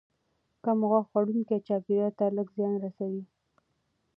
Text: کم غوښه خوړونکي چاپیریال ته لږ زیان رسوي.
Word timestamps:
کم 0.63 0.79
غوښه 0.89 1.07
خوړونکي 1.09 1.57
چاپیریال 1.67 2.11
ته 2.19 2.25
لږ 2.37 2.47
زیان 2.57 2.75
رسوي. 2.83 3.23